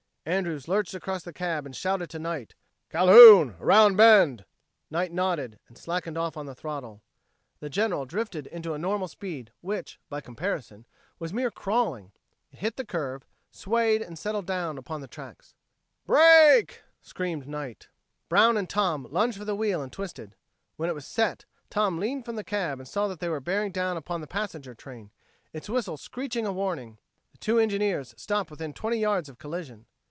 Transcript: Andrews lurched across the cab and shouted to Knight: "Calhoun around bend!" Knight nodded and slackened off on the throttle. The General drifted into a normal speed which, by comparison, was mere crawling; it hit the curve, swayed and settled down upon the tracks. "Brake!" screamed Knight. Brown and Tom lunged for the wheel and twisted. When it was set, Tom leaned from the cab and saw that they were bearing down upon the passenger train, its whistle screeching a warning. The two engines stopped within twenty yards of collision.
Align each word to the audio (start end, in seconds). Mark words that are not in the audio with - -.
Andrews 0.23 0.67
lurched 0.67 0.93
across 0.93 1.23
the 1.23 1.33
cab 1.33 1.65
and 1.65 1.75
shouted 1.75 2.11
to 2.11 2.19
Knight: 2.19 2.53
"Calhoun 2.91 3.55
around 3.59 3.95
bend!" 3.95 4.45
Knight 4.91 5.11
nodded 5.11 5.57
and 5.67 5.75
slackened 5.75 6.15
off 6.15 6.37
on 6.37 6.45
the 6.45 6.53
throttle. 6.53 7.01
The 7.59 7.71
General 7.71 8.05
drifted 8.05 8.45
into 8.45 8.75
a 8.75 8.77
normal 8.77 9.07
speed 9.07 9.51
which, 9.61 9.99
by 10.09 10.21
comparison, 10.21 10.85
was 11.17 11.33
mere 11.33 11.49
crawling; 11.49 12.11
it 12.51 12.59
hit 12.59 12.77
the 12.77 12.85
curve, 12.85 13.25
swayed 13.49 14.03
and 14.03 14.15
settled 14.15 14.45
down 14.45 14.77
upon 14.77 15.01
the 15.01 15.07
tracks. 15.07 15.55
"Brake!" 16.05 16.83
screamed 17.01 17.47
Knight. 17.47 17.87
Brown 18.29 18.57
and 18.57 18.69
Tom 18.69 19.07
lunged 19.09 19.39
for 19.39 19.45
the 19.45 19.55
wheel 19.55 19.81
and 19.81 19.91
twisted. 19.91 20.35
When 20.77 20.87
it 20.87 20.93
was 20.95 21.07
set, 21.07 21.45
Tom 21.71 21.97
leaned 21.97 22.25
from 22.25 22.35
the 22.35 22.43
cab 22.43 22.77
and 22.79 22.87
saw 22.87 23.07
that 23.07 23.21
they 23.21 23.27
were 23.29 23.39
bearing 23.39 23.71
down 23.71 23.97
upon 23.97 24.21
the 24.21 24.27
passenger 24.27 24.75
train, 24.75 25.09
its 25.51 25.67
whistle 25.67 25.97
screeching 25.97 26.45
a 26.45 26.53
warning. 26.53 26.99
The 27.31 27.39
two 27.39 27.57
engines 27.57 28.13
stopped 28.21 28.51
within 28.51 28.71
twenty 28.71 28.99
yards 28.99 29.27
of 29.27 29.39
collision. 29.39 29.87